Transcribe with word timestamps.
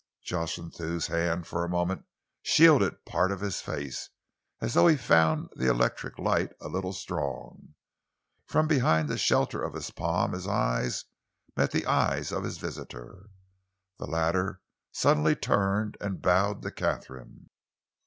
Jocelyn 0.23 0.71
Thew's 0.71 1.05
hand 1.05 1.45
for 1.45 1.63
a 1.63 1.69
moment 1.69 2.05
shielded 2.41 3.05
part 3.05 3.31
of 3.31 3.39
his 3.41 3.61
face, 3.61 4.09
as 4.59 4.73
though 4.73 4.87
he 4.87 4.97
found 4.97 5.49
the 5.55 5.69
electric 5.69 6.17
light 6.17 6.53
a 6.59 6.67
little 6.67 6.91
strong. 6.91 7.75
From 8.47 8.67
behind 8.67 9.09
the 9.09 9.17
shelter 9.19 9.61
of 9.61 9.75
his 9.75 9.91
palm 9.91 10.31
his 10.33 10.47
eyes 10.47 11.05
met 11.55 11.69
the 11.69 11.85
eyes 11.85 12.31
of 12.31 12.43
his 12.43 12.57
visitor. 12.57 13.29
The 13.99 14.07
latter 14.07 14.61
suddenly 14.91 15.35
turned 15.35 15.97
and 16.01 16.19
bowed 16.19 16.63
to 16.63 16.71
Katharine. 16.71 17.51